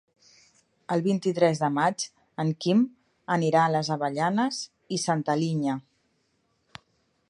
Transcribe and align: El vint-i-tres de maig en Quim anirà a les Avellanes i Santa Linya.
El 0.95 1.03
vint-i-tres 1.07 1.61
de 1.65 1.69
maig 1.75 2.07
en 2.45 2.51
Quim 2.65 2.81
anirà 3.37 3.65
a 3.65 3.69
les 3.77 3.95
Avellanes 3.99 4.61
i 4.99 5.03
Santa 5.07 5.41
Linya. 5.45 5.81